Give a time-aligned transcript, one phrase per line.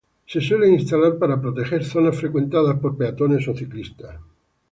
[0.25, 4.17] Se suelen instalar para proteger zonas frecuentadas por peatones o ciclistas.